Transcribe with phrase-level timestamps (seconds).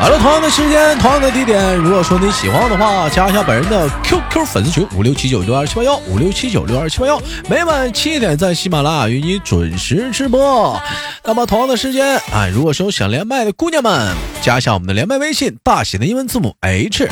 [0.00, 1.76] 好了，同样的时间，同样的地点。
[1.76, 10.80] 如果说你喜欢的话，加一下本人的 QQ 粉丝群五六七九六二七八幺五六七九六二七八幺，每晚七点在喜马拉雅与你准时直播。
[11.22, 17.06] 那么同样的时间啊，如果说想连麦的姑娘们，加一下我们的连麦微信，大写的英文字母 H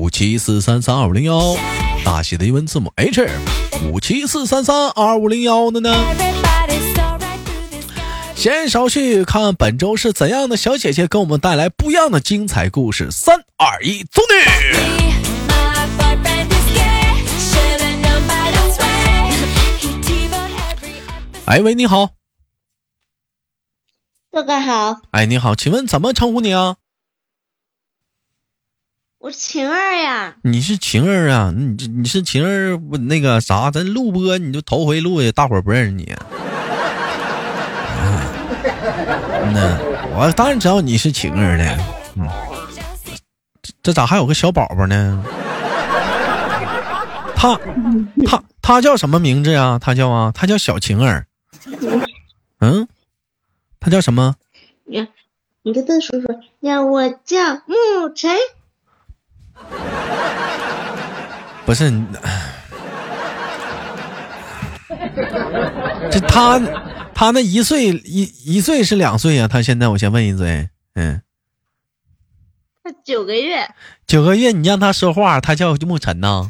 [0.00, 1.56] 五七四三三二五零幺，
[2.04, 3.24] 大写的英文字母 H
[3.84, 5.94] 五七四三三二五零幺的呢。
[8.36, 13.10] 闲言少叙，看本周是怎样的小姐姐给我们带来不一样的精彩故事。
[13.10, 14.34] 三二一，走你！
[21.46, 22.10] 哎喂，你好，
[24.30, 26.76] 哥哥好，哎你好，请问怎么称呼你啊？
[29.18, 30.36] 我是晴儿呀。
[30.42, 31.54] 你是晴儿啊？
[31.56, 32.76] 你你是晴儿？
[33.08, 36.14] 那个啥，咱录播你就头回录的，大伙儿不认识你。
[39.52, 39.78] 那
[40.14, 41.64] 我当然知道你是晴儿的，
[42.16, 42.28] 嗯，
[43.82, 45.24] 这咋还有个小宝宝呢？
[47.34, 47.58] 他
[48.26, 49.78] 他他叫什么名字呀？
[49.80, 51.26] 他叫啊，他叫小晴儿。
[52.60, 52.88] 嗯，
[53.78, 54.34] 他叫什么？
[54.84, 55.06] 你
[55.62, 58.30] 你跟他说说，呀，我叫沐晨。
[61.64, 61.90] 不是，
[66.10, 66.60] 这他。
[67.18, 69.48] 他那一岁一一岁是两岁啊？
[69.48, 71.22] 他现在我先问一嘴，嗯，
[72.84, 73.66] 他九个月，
[74.06, 76.46] 九个月，你让他说话，他叫沐晨呐。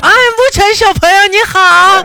[0.00, 2.02] 哎，沐晨小朋友你好，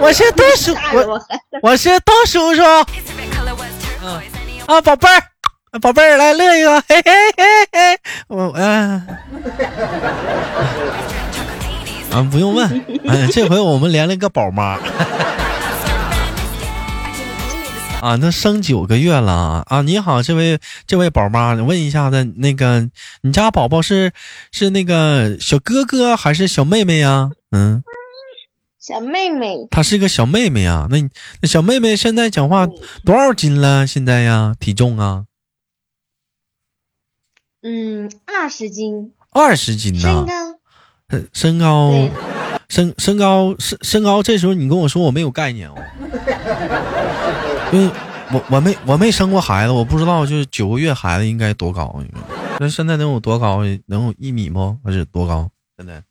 [0.00, 1.22] 我是东叔，我
[1.62, 2.62] 我是东叔叔，
[4.02, 4.20] 嗯
[4.66, 5.31] 啊，宝贝儿。
[5.80, 9.00] 宝贝儿，来乐一个，嘿嘿嘿嘿，我嗯，
[12.10, 12.68] 啊，不用问，
[13.08, 14.78] 哎，这回我们连了个宝妈，
[18.02, 19.80] 啊，那生九个月了啊！
[19.80, 22.90] 你好，这位这位宝妈，问一下子，那个
[23.22, 24.12] 你家宝宝是
[24.50, 27.30] 是那个小哥哥还是小妹妹呀？
[27.50, 27.82] 嗯，
[28.78, 30.86] 小妹妹，她是个小妹妹啊。
[30.90, 30.98] 那
[31.40, 32.66] 那小妹妹现在讲话
[33.06, 33.86] 多少斤了？
[33.86, 35.24] 现在呀，体重啊？
[37.62, 40.26] 嗯，二十斤，二十斤呢？
[41.32, 42.08] 身高，身高，
[42.68, 44.22] 身身高身身高。
[44.22, 45.74] 这时候你跟我说我没有概念哦，
[47.72, 47.90] 因为
[48.32, 52.02] 我我没我没生过孩子，我不知道就是九个月孩子应该多高。
[52.58, 53.62] 那现在能有多高？
[53.86, 54.78] 能有一米吗？
[54.84, 55.50] 还是多高？
[55.76, 56.02] 现在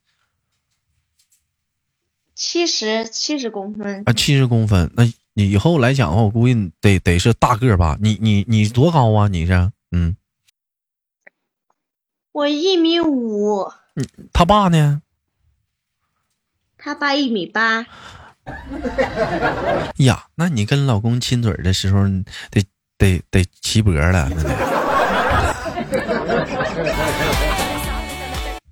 [2.34, 4.90] 七十七十公分啊，七十公分。
[4.96, 7.98] 那你以后来讲的话，我估计得得是大个吧？
[8.00, 9.28] 你你你多高啊？
[9.28, 10.16] 你是嗯。
[12.32, 15.02] 我一米五，嗯，他爸呢？
[16.78, 17.86] 他爸一米八。
[19.98, 22.06] 呀，那你跟老公亲嘴的时候，
[22.50, 22.64] 得
[22.98, 24.50] 得得齐脖了，那得。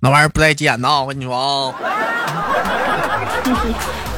[0.02, 1.76] 那玩意儿不带剪的，我跟你说啊。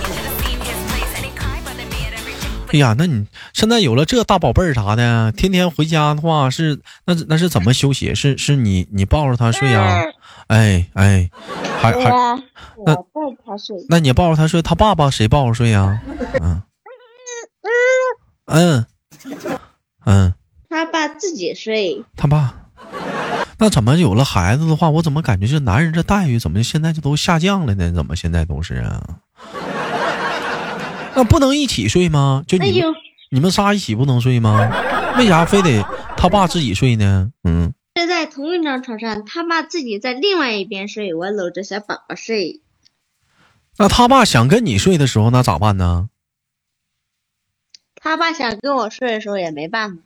[2.72, 8.14] 哎呀，那你现在有了这大宝贝儿啥的，天天回家的话是那那是怎么休息？
[8.14, 10.02] 是是你你抱着他睡呀？
[10.46, 11.30] 哎哎，
[11.80, 12.08] 还还
[12.86, 13.06] 那抱
[13.44, 13.76] 他睡？
[13.90, 16.00] 那你抱着他睡，他爸爸谁抱着睡呀？
[16.40, 16.62] 嗯
[18.46, 18.86] 嗯
[20.06, 20.34] 嗯，
[20.70, 22.02] 他爸自己睡。
[22.16, 22.54] 他爸，
[23.58, 27.92] 那怎么有了孩子的话，我怎么感觉这男人这待遇怎么现在就都下降了呢？
[27.92, 29.18] 怎么现在都是啊？
[31.14, 32.44] 那不能一起睡吗？
[32.46, 32.82] 就你
[33.30, 34.70] 你们仨一起不能睡吗？
[35.18, 35.82] 为啥非得
[36.16, 37.30] 他爸自己睡呢？
[37.44, 42.62] 嗯，睡在同一张床上，他爸自己在另外一边睡，我搂着小宝宝睡。
[43.78, 46.08] 那他爸想跟你睡的时候，那咋办呢？
[47.94, 50.02] 他爸想跟我睡的时候也没办法。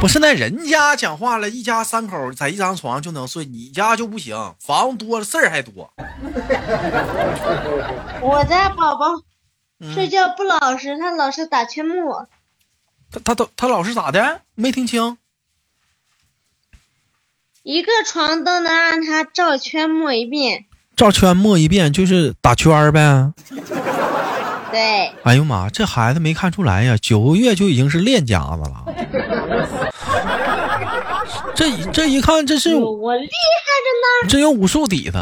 [0.00, 5.92] 不是那人家讲话了，一家三口在一张床上就能睡，你家就不行，房多了事儿还多。
[8.22, 9.06] 我家宝宝
[9.92, 12.26] 睡觉不老实，他老是打圈木。
[13.12, 14.40] 他他他他老是咋的？
[14.54, 15.18] 没听清。
[17.62, 20.64] 一个床都能让他照圈摸一遍。
[20.96, 23.32] 照圈摸一遍就是打圈呗。
[24.70, 28.84] 对，哎呦妈，这孩子没看出来呀，九个月就已经是练家子了。
[31.60, 35.18] 这这一看，这是我厉害着呢，真有武术底子。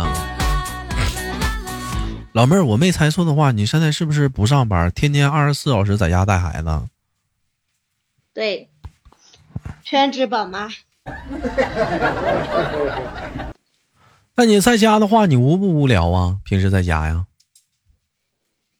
[2.30, 6.82] 老妹儿，我没猜错的话，你现在是不是不上班，天天二十四小时在家带孩子？
[8.32, 8.70] 对，
[9.82, 10.68] 全职宝妈。
[14.36, 16.36] 那你在家的话，你无不无聊啊？
[16.44, 17.26] 平时在家呀？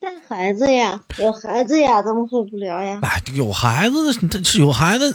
[0.08, 3.00] 带孩子呀，有孩子呀，怎么会无聊呀？
[3.02, 5.14] 哎，有孩子， 他是有孩子，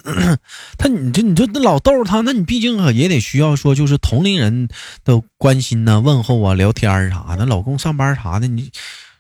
[0.78, 4.70] 他你这你就老逗他，那你毕竟也得需要说，就是同龄人
[5.04, 7.46] 的关心呐、问候啊、聊天啥的。
[7.46, 8.72] 老公上班啥的，你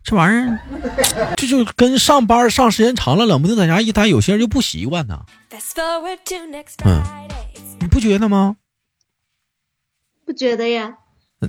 [0.03, 0.59] 这玩意儿，
[1.35, 5.25] 这就跟上班上时间长了，冷不丁在家一待，有些人就不习惯呢。
[6.85, 7.01] 嗯，
[7.79, 8.57] 你不觉得吗？
[10.25, 10.97] 不觉得呀，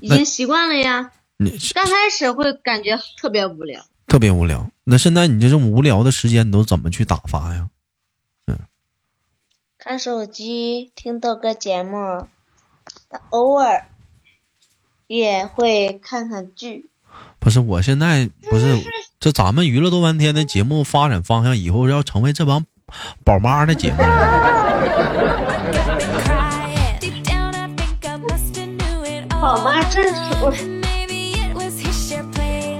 [0.00, 1.11] 已经习惯了呀。
[1.75, 3.85] 刚开始会感觉特别无聊。
[4.06, 7.69] 特别无聊，那现在你这种无聊的时间，你都怎么去打发呀？
[8.47, 8.59] 嗯，
[9.79, 12.29] 看手机，听豆哥节目，
[13.31, 13.87] 偶尔
[15.06, 16.91] 也会看看剧。
[17.39, 18.79] 不是，我现在不是
[19.19, 22.65] 这咱们娱乐多半天的节目发展方向，以后要成为这帮
[23.25, 23.99] 宝妈的节目。
[29.41, 30.53] 宝妈真是我。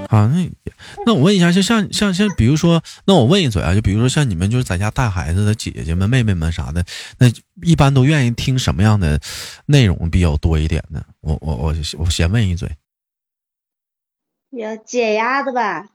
[0.09, 0.49] 啊，那
[1.05, 6.83] 那我问一下，就像像像，比如说，那我问一嘴啊，就比如说像你们就是在家带孩子的姐姐们、妹妹们啥的，
[7.19, 7.31] 那
[7.61, 9.21] 一般都愿意听什么样的
[9.67, 11.05] 内容比较多一点呢？
[11.21, 12.69] 我我我我先问一嘴，
[14.51, 15.87] 要解压的吧？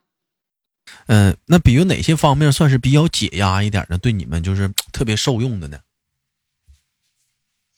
[1.06, 5.78] 嗯，那比如哪些方面算是比较解压一点的，对你们就是特别受用的呢？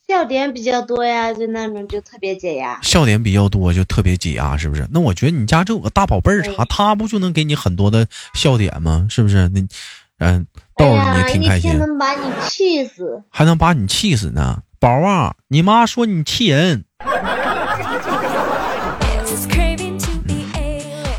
[0.07, 2.77] 笑点比较多呀，就那种就特别解压。
[2.81, 4.85] 笑点比较多就特别解压，是不是？
[4.91, 9.07] 那我觉得你家这有个大宝贝儿啥，他不就能给你很多的笑点吗？
[9.09, 9.49] 是不是？
[9.49, 9.61] 那
[10.19, 10.45] 嗯，
[10.77, 11.77] 逗你挺开心。
[11.77, 15.35] 能把你气死，还能把你气死呢，宝啊！
[15.47, 16.83] 你妈说你气人。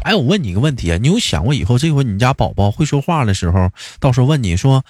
[0.02, 4.84] 哎，我问你一个问题啊，你有想过以后这回你家宝宝会说话的时候，到时候问你说：“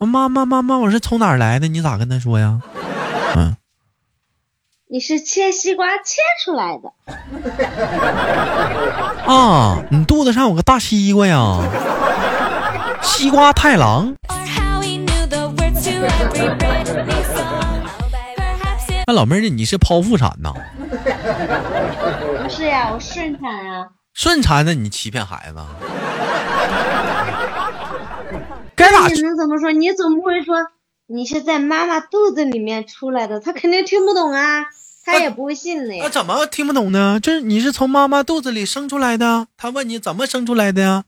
[0.00, 2.62] 妈妈妈妈，我是从哪儿来的？”你咋跟他说呀？
[3.36, 3.56] 嗯，
[4.88, 6.92] 你是切西瓜切出来的
[9.26, 9.82] 啊？
[9.90, 11.58] 你肚子上有个大西瓜呀？
[13.02, 14.14] 西瓜太郎。
[19.06, 20.54] 那老妹儿，你是剖腹产呐？
[22.42, 23.88] 不是呀，我顺产呀。
[24.14, 24.64] 顺产？
[24.64, 25.56] 那你欺骗孩子？
[28.76, 29.08] 该咋？
[29.08, 29.72] 你能怎么说？
[29.72, 30.56] 你总不会说？
[31.06, 34.64] 你是在妈妈肚子里面出来的，他肯定听不懂啊，
[35.04, 36.02] 他也不会信的呀。
[36.02, 37.20] 那怎么听不懂呢？
[37.20, 41.04] 就是你是从妈妈肚子里生出来的，他问你怎么生出来的呀？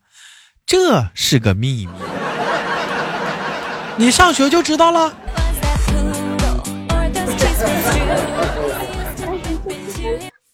[0.67, 1.93] 这是个秘密，
[3.97, 5.17] 你上学就知道了。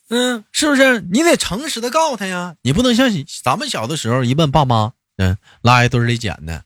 [0.07, 1.01] 嗯，是不是？
[1.12, 3.10] 你得诚实的告诉他呀，你不能像
[3.44, 6.64] 咱们小的时候一问爸妈，嗯，拉一堆里捡的。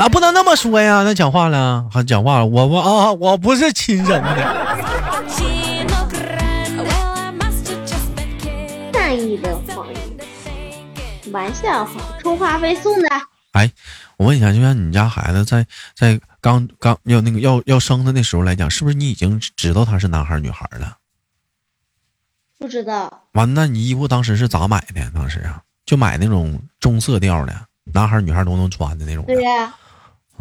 [0.00, 1.02] 啊，不能那么说呀！
[1.04, 4.34] 那讲话了，还讲话了，我我啊，我不是亲生的。
[8.94, 9.96] 善意的谎言，
[11.32, 13.08] 玩笑话，充话费送的。
[13.52, 13.70] 哎，
[14.16, 20.96] 我问一下，就像你家孩子在在刚刚要那个要要生的那时候来讲，是不是你已经知道他是男孩女孩了？
[22.58, 23.24] 不知道。
[23.32, 25.10] 完，那你衣服当时是咋买的？
[25.14, 27.54] 当时啊，就买那种中色调的。
[27.92, 29.26] 男孩女孩都能穿的那种。
[29.26, 29.74] 对呀，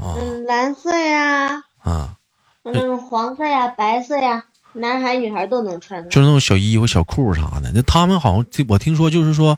[0.02, 2.16] 嗯，蓝色呀，啊，
[2.64, 6.04] 嗯黄色呀、白色呀，男孩女孩都能穿。
[6.10, 7.72] 就是那种小衣服、小裤啥的。
[7.74, 9.58] 那他们好像我听说，就是说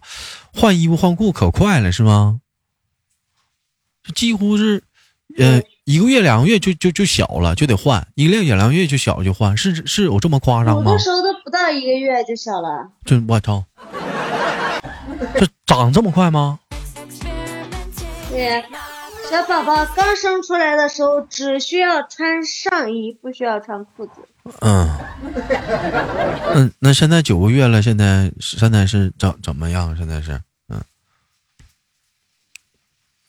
[0.53, 2.39] 换衣服换裤可快了，是吗？
[4.15, 4.83] 几乎是，
[5.38, 8.07] 呃，一个月两个月就就就小了，就得换。
[8.15, 10.91] 一个月两个月就小就换，是是有这么夸张吗？
[10.91, 12.89] 有的时候都不到一个月就小了。
[13.05, 13.63] 就我操，
[15.38, 16.60] 这长这么快吗？
[18.31, 18.63] 对，
[19.32, 24.12] 小宝宝刚生出来的时候只需要穿上衣，不需要穿裤子。
[24.60, 24.90] 嗯，
[26.54, 29.96] 嗯，那现在九个月了，现在现在是怎怎么样？
[29.96, 30.84] 现在是嗯，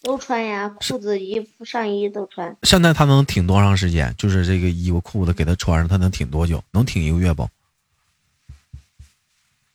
[0.02, 2.56] 都穿呀，裤子、衣服、上衣都穿。
[2.64, 4.12] 现在他能挺多长时间？
[4.18, 6.64] 就是这个衣服、裤子给他穿上，他能挺多久？
[6.72, 7.48] 能挺一个月不？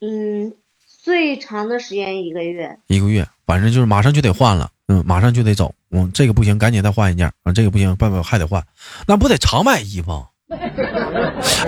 [0.02, 0.54] 嗯，
[0.86, 2.78] 最长的时间一个月。
[2.88, 4.70] 一个月，反正就是马上就得换了。
[4.88, 5.76] 嗯，马上就得走。
[5.92, 7.32] 嗯，这个不行，赶紧再换一件。
[7.44, 8.66] 啊，这个不行，爸爸还得换。
[9.06, 10.26] 那不得常买衣服？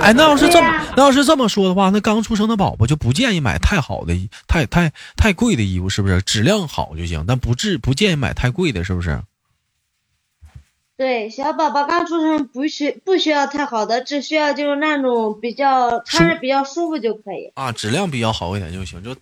[0.02, 4.14] 哎，那要是这么那要是这么说的话，那刚出生的宝宝就不建议买太好的、
[4.48, 6.22] 太太太贵的衣服，是不是？
[6.22, 9.22] 质量好就行，但不至不建议买太贵的，是不是？
[10.96, 17.52] 对，小宝宝刚出生不需不需要太好的，只需要就是那种比较穿着比较舒服就可以。
[17.56, 19.04] 啊，质量比较好一点就行。
[19.04, 19.14] 就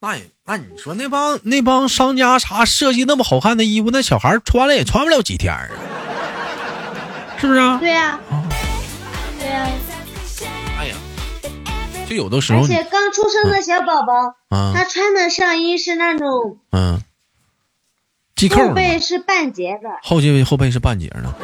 [0.00, 5.68] 那也那你说那帮那帮商家啥设计那么好看的衣服，那小孩穿了也穿不了几天啊，
[7.38, 7.78] 是不是啊？
[7.78, 8.48] 对呀、啊。
[9.38, 9.68] 对呀、
[10.78, 10.96] 哎呀，
[12.08, 14.14] 就有的时候而且刚出生的小宝宝，
[14.56, 17.02] 啊他穿的上衣是那种嗯，
[18.40, 21.34] 系扣后背是半截的，后背后背是半截的。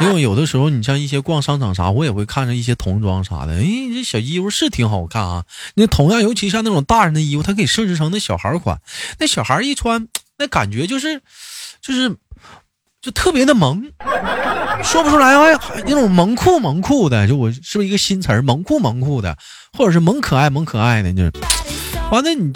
[0.00, 3.64] 因为有的时候你像一些逛商场啥，我也会看着一些童装啥的，哎，
[3.94, 5.44] 这小衣服是挺好看啊。
[5.76, 8.80] 那同样，尤其像那种大人的衣服，它可以设置成那小孩款，
[9.20, 11.22] 那小孩一穿，那感觉就是，
[11.80, 12.16] 就是，
[13.00, 13.84] 就特别的萌，
[14.82, 19.38] 说不出来，哎，那种萌酷萌酷的，就我是不是一个新词儿，萌酷萌酷的，
[19.78, 21.32] 或者是萌可爱萌可爱的，就是，
[22.10, 22.52] 完了你，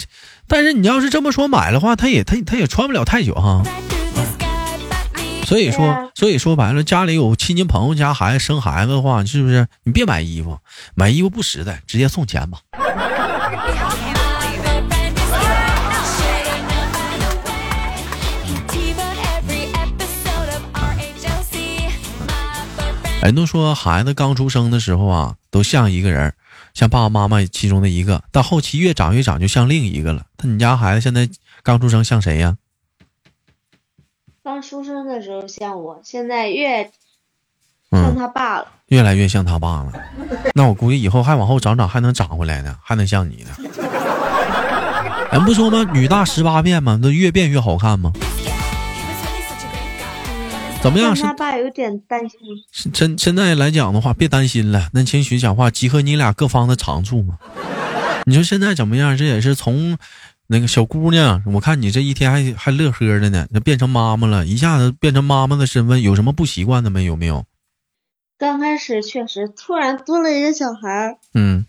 [0.49, 3.63] 但是你要是这么说买的话，他也他他也穿不了太久哈。
[5.45, 9.67] 所以说所以说白了，家里有亲戚朋友家孩子生孩子的话，是不是？
[9.83, 10.57] 你别买衣服，
[10.95, 12.59] 买衣服不实在，直接送钱吧。
[23.21, 26.33] 人都说孩子刚出生的时候啊，都像一个人儿，
[26.79, 30.27] 像爸爸妈妈其中的一个，到后期越长越长，就像另一个了。
[30.37, 31.29] 那你家孩子现在
[31.61, 32.55] 刚出生像谁呀？
[34.41, 36.83] 刚出生的时候像我，现在越
[37.91, 38.67] 嗯像他爸了。
[38.87, 39.91] 越来越像他爸了。
[40.55, 43.49] 那我估计以后还往后长长，还能长回来呢，还能像你呢。
[45.33, 45.83] 人不说吗？
[45.93, 48.13] 女大十八变嘛，那越变越好看吗？
[50.81, 51.15] 怎么样？
[51.15, 52.39] 是但他爸有点担心，
[52.71, 54.89] 是真现在来讲的话，别担心了。
[54.93, 57.37] 那情绪讲话，集合你俩各方的长处嘛。
[58.25, 59.17] 你说现在怎么样？
[59.17, 59.97] 这也是从
[60.47, 67.05] 那个小姑娘，我看你这一天还还乐呵的呢，那变成妈妈了，一下子变成妈妈的身份，有什么不习惯的没？
[67.05, 67.45] 有没有？
[68.37, 71.65] 刚开始确实突然多了一个小孩儿，嗯，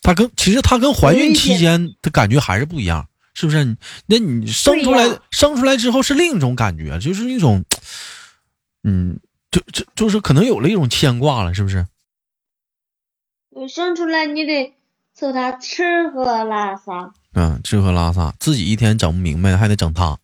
[0.00, 3.76] 她跟其实她跟怀孕期间的感觉还是不一样，是不是？
[4.06, 7.62] 那你生出来生出来之后是另一种感觉，就是一种，
[8.84, 9.18] 嗯，
[9.50, 11.86] 就就就是可能有了一种牵挂了，是不是？
[13.54, 14.74] 你生出来你得
[15.14, 20.18] 凑他吃喝拉撒，嗯，吃喝拉撒自己一天整不明白，还得整他。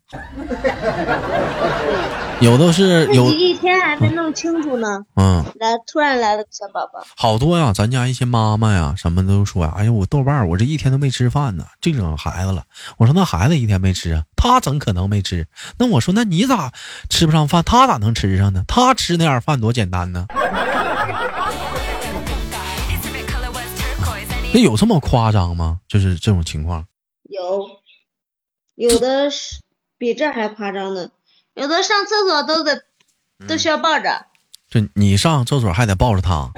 [2.40, 12.62] 有的是有一天还没弄清楚呢，嗯，来突然来了个小宝宝，好多呀，咱家一些妈妈呀，什么都说呀，哎呀，我豆瓣儿，我这一天都没吃饭呢，这整孩子了。
[12.96, 15.48] 我说那孩子一天没吃啊，他怎可能没吃？
[15.78, 16.72] 那我说那你咋
[17.10, 17.64] 吃不上饭？
[17.64, 18.62] 他咋能吃上呢？
[18.68, 20.26] 他吃那样饭多简单呢？
[24.54, 25.80] 那有这么夸张吗？
[25.88, 26.86] 就是这种情况？
[27.24, 27.68] 有，
[28.76, 29.60] 有的是
[29.98, 31.10] 比这还夸张呢，
[31.58, 32.84] 有的上厕所都得
[33.46, 34.26] 都需要抱着，
[34.70, 36.50] 就你上厕所还得抱着他？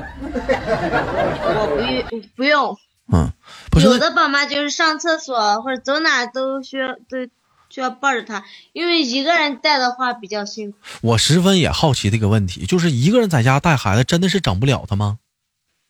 [1.52, 2.76] 我不用不用，
[3.12, 3.32] 嗯，
[3.70, 7.26] 不是有的宝妈就是上厕所或者走哪都需要都
[7.68, 10.78] 需要抱着他，因为一个人带的话比较辛苦。
[11.02, 15.18] 我十分也好奇这个问题，就是一个人在家带孩子，真的是整不了他吗？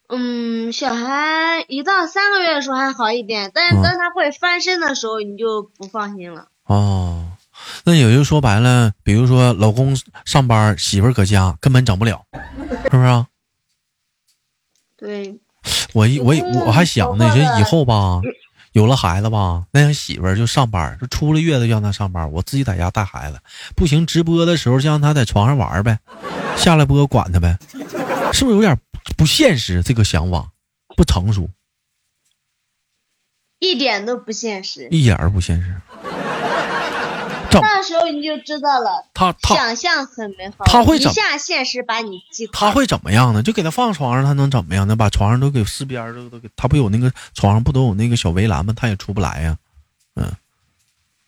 [0.09, 6.49] 嗯，小孩一到三个月的时候还好一点，但是嗯当他会翻身的时候，你就不放心了。
[6.65, 7.27] 哦，
[7.85, 12.25] 那也就说白了，比如说老公上班，媳妇儿搁家，根本整不了，
[12.85, 13.27] 是不是啊？
[14.97, 15.39] 对，
[15.95, 18.21] 我一我嗯我还想呢，我这以后吧，
[18.73, 23.41] 有了孩子吧，那样媳妇儿就上班，就出了月子就让她上班，我自己在家带孩子，
[23.75, 25.99] 不行，直播的时候就让她在床上玩呗，
[26.57, 27.59] 下了播管她呗，
[28.33, 28.79] 是不是有点
[29.17, 29.83] 不现实？
[29.83, 30.51] 这个想法
[30.97, 31.49] 不成熟，
[33.59, 34.87] 一点都不现实。
[34.91, 35.81] 一点儿不现实。
[37.51, 42.69] 整那时候你就知道了，他他想象很美好，一他会怎下现实把你击垮。
[42.69, 43.43] 他会怎么样呢？
[43.43, 44.97] 就给他放床上，他能怎么样呢？
[44.97, 48.73] 把床上都给四边儿都都给，他不有那个床上不都有那个小围栏吗？
[48.77, 49.57] 他也出不来呀。
[50.17, 50.25] 嗯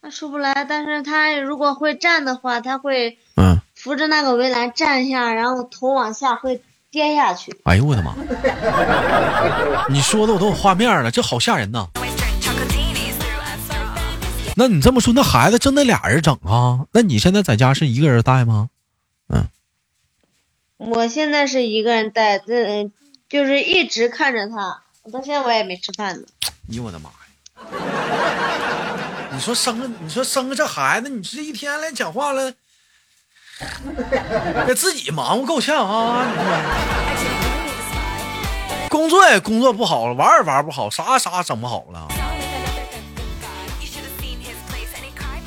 [0.04, 6.60] 他出不来，但是他如果会站的话，他会嗯，扶着那个围栏站下，然后头往下会
[6.90, 7.56] 跌下去。
[7.62, 8.12] 哎呦我的妈！
[9.88, 11.86] 你说的我都有画面了，这好吓人呐。
[14.54, 16.86] 那你这么说，那孩子真得俩人整啊？
[16.92, 18.68] 那你现在在家是一个人带吗？
[19.28, 19.48] 嗯
[20.76, 22.90] 我现在是一个人带，这
[23.28, 26.26] 就是一直看着他，我到现在我也没吃饭呢。
[26.44, 27.14] 哎呦我的妈呀！
[29.32, 32.52] 你说生个，你说生个这孩子，你这一天来讲话了，
[34.66, 36.26] 给自己忙活够呛啊！
[36.28, 36.36] 你
[37.22, 37.28] 说
[38.90, 42.08] 工作也工作不好了，玩也玩不好，啥啥整不好了。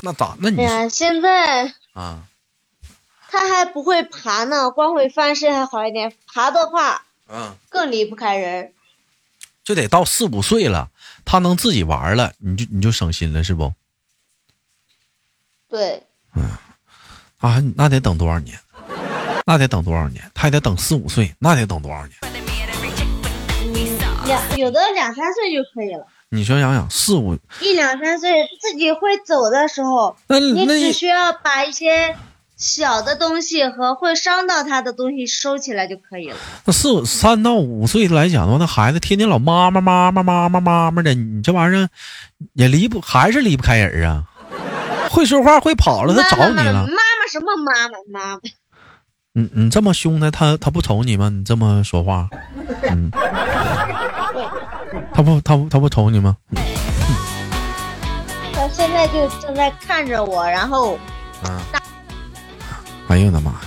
[0.06, 0.36] 那咋？
[0.40, 2.22] 那你哎呀，现在啊？
[3.28, 8.72] 他还不会爬呢，光会翻身还好一点，爬的话嗯，更离不开人。
[9.64, 10.90] 就得到四五岁了，
[11.24, 13.74] 他能自己玩了，你就你就省心了，是不？
[15.68, 16.04] 对，
[17.40, 18.56] 啊，那得等多少年？
[19.44, 20.30] 那得等多少年？
[20.32, 22.16] 他还得等四五岁，那得等多少年？
[24.24, 32.16] 两有的两三岁就可以了，你说想想，四五一两三岁自己会走的时候，那你那只需要把一些
[32.56, 36.36] 小的东西和会伤到他的东西收起来就可以了。
[36.64, 41.88] 那四五三到五岁来讲的话，那孩子天天老妈妈妈妈妈妈妈妈的，你这玩意儿
[42.54, 44.24] 也离不还是离不开人啊？
[45.10, 46.72] 会说话会跑了，他找你了。
[46.72, 48.40] 妈妈妈妈什么妈妈妈妈？
[49.32, 51.28] 你你这么凶他，他他不瞅你吗？
[51.28, 52.28] 你这么说话，
[52.90, 53.10] 嗯，
[55.16, 56.36] 他不他不他不瞅你吗？
[58.52, 60.98] 他现在就正在看着我，然后
[61.42, 61.64] 啊，
[63.08, 63.60] 哎呦我的妈呀！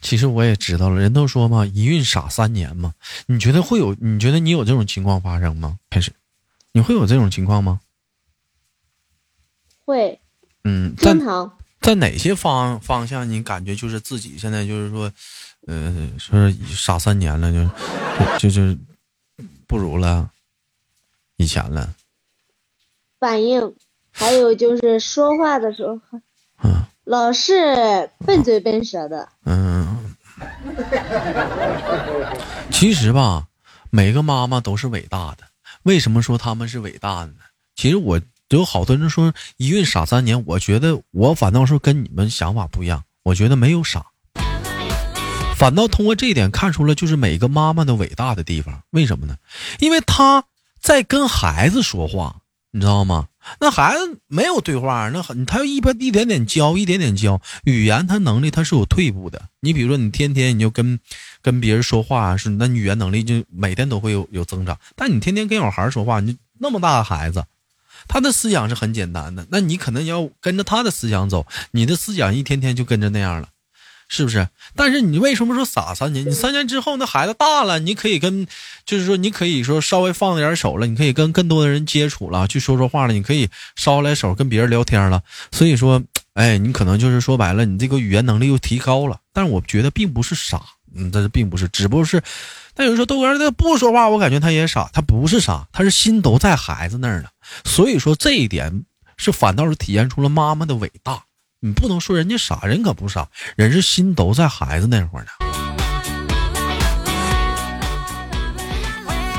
[0.00, 2.92] 其实我也知道了，人都说嘛，一孕傻三年嘛。
[3.26, 3.94] 你觉得会有？
[4.00, 5.78] 你觉得你有这种情况发生吗？
[5.90, 6.12] 开始，
[6.72, 7.78] 你会有这种情况吗？
[9.84, 10.20] 会
[10.64, 15.12] 嗯，在经常在哪些方方向你感觉就是自己现在就是说，
[15.68, 17.62] 呃，说是傻三年了，就
[18.38, 18.78] 就就是
[19.66, 20.30] 不如了
[21.36, 21.94] 以前了，
[23.20, 23.74] 反应，
[24.10, 26.00] 还有就是说话的时候，
[26.64, 29.28] 嗯老是笨嘴笨舌的。
[29.44, 30.14] 嗯。
[32.70, 33.46] 其实吧，
[33.90, 35.44] 每个妈妈都是伟大的。
[35.82, 37.40] 为什么说他们是伟大的呢？
[37.74, 43.04] 其实我有好多人说一孕傻三年，我觉得我反倒是跟你们想法不一样。
[43.24, 44.06] 我觉得没有傻，
[45.58, 48.82] 反倒通过这一点看出了就是每个妈妈的伟大的地方。
[48.90, 49.36] 为什么呢？
[49.80, 50.44] 因为她
[50.80, 52.36] 在跟孩子说话，
[52.70, 53.26] 你知道吗？
[53.60, 59.48] 那孩子没有对话，那很他要一边一点点教，一点点教语言，他能力他是有退步的。
[59.60, 61.00] 你比如说，你天天你就跟
[61.42, 64.78] 跟别人说话，是那语言能力就每天都会有有增长。
[64.94, 67.44] 但你天天跟小孩说话，你那么大的孩子，
[68.06, 73.48] 他的思想是很简单的，那你可能要跟着他的思想走，你的思想一天天就跟着那样了。
[74.08, 74.48] 是不是？
[74.74, 76.26] 但是你为什么说傻三年？
[76.26, 78.46] 你三年之后那孩子大了，你可以跟，
[78.86, 85.22] 就是说你可以说稍微放点手了，你可以跟更多的人接触了，去说说话了，你可以捎来手跟别人聊天了。
[85.52, 89.20] 所以说，哎，你可能就是说白了，你这个语言能力又提高了。
[89.32, 90.62] 但是我觉得并不是傻，
[90.94, 92.22] 嗯，这并不是，只不过是，
[92.74, 97.30] 但有人说豆哥他不说话，我感觉他也傻，他不是傻，他是心都在孩子那儿了。
[97.64, 98.84] 所以说这一点
[99.18, 101.24] 是反倒是体现出了妈妈的伟大。
[101.60, 105.30] 你不能说人家傻，人可不傻，人是心都在孩子那会儿呢，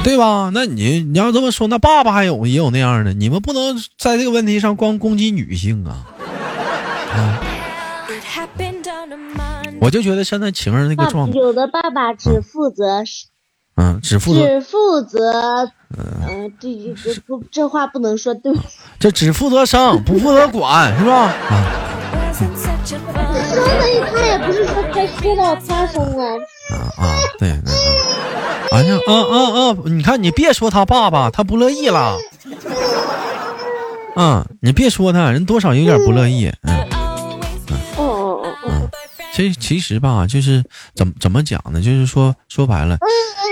[0.03, 0.51] 对吧？
[0.53, 6.05] 那你你要这么说，那爸爸还有也有那样的，你们不能在这个问题上光攻击女性啊！
[7.13, 7.39] 啊
[9.79, 13.05] 我就觉得现在晴儿那个状态，有的爸爸只负责
[13.79, 16.67] 嗯，只负责只负责，嗯，这
[17.01, 18.67] 这这不这话不能说，对不起。
[18.99, 21.33] 这只负责生，不负责管，是吧？
[21.49, 21.87] 啊
[22.33, 23.13] 生的
[24.13, 26.25] 他也不是说他说到他生啊，
[26.69, 27.73] 啊啊，对，嗯嗯
[28.71, 29.75] 哎呀，啊啊啊！
[29.85, 32.17] 你看，你别说他爸爸，他不乐意了。
[34.15, 36.51] 啊，你别说他，人多少有点不乐意。
[36.63, 36.77] 嗯
[37.97, 38.05] 哦哦
[38.43, 38.89] 哦哦，
[39.33, 40.63] 其其实吧，就是
[40.95, 41.81] 怎么怎么讲呢？
[41.81, 42.97] 就是说说白了，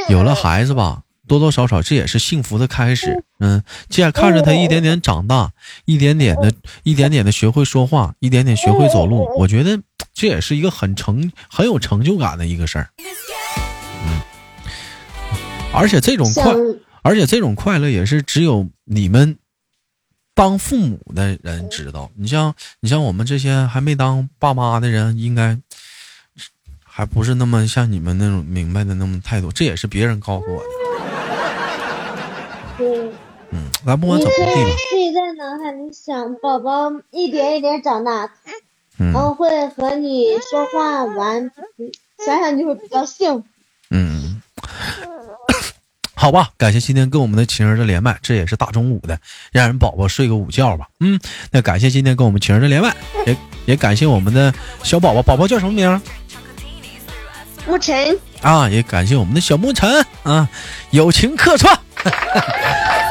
[0.10, 3.24] 有了孩子吧，多多少少这也是幸福的开始。
[3.40, 5.52] 嗯，这样看着他一点点长大，
[5.86, 6.52] 一点点的，
[6.84, 9.80] 一点点的学会说话，一点点学会走路，我觉得
[10.14, 12.90] 这也是一个很成很有成就感的一个事儿。
[14.06, 14.22] 嗯，
[15.74, 16.54] 而且这种快，
[17.02, 19.38] 而且这种快乐也是只有你们
[20.34, 22.10] 当父母的人知道。
[22.16, 25.60] 你像你像我们这些还没当爸妈的人，应该
[26.98, 29.52] 还不是那么像你们那种明白的那么态度。
[29.52, 30.70] 这也是别人告诉我的。
[32.76, 33.12] 对，
[33.52, 34.72] 嗯，咱不管怎么地吧，
[35.14, 38.32] 在脑海里想，宝宝一点一点长大，
[38.98, 41.92] 嗯然后会和你说话玩，嗯
[42.26, 43.48] 想想就会比较幸福。
[43.92, 44.42] 嗯，
[46.18, 49.20] 好吧，感谢今天跟我们的情人的连麦，这也是大中午的，
[49.52, 50.88] 让人宝宝睡个午觉吧。
[51.00, 51.20] 嗯，
[51.52, 56.02] 那感谢今天跟我们情人的连麦，也也感谢我们的小宝宝，宝宝叫什么名
[57.68, 57.72] 儿？
[57.72, 60.48] 沐晨，啊，也感谢我们的小沐晨啊，
[60.92, 61.78] 友情客串。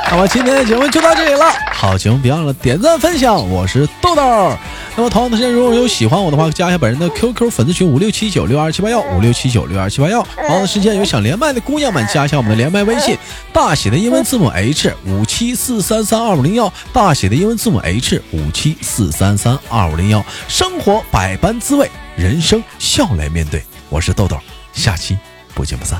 [0.09, 4.57] 那么今天的节目就到这里了，好节目别忘了点赞分享，我是豆豆。
[4.95, 10.23] 那么同样的时间，如果有喜欢我的话，加一下本人的 QQ 粉丝群五六七九六二七八幺五六七九六二七八幺。
[10.37, 13.19] 同样的时间，有想连麦的姑娘们，加一下我们的连麦微信，
[13.53, 20.25] 大写的英文字母 H 五七四三三二五零幺，大写的英文字母 H 五七四三三二五零幺。
[20.47, 23.63] 生活百般滋味，人生笑来面对。
[23.97, 24.39] 我是豆豆，
[24.75, 25.17] 下期
[25.55, 25.99] 不见不散。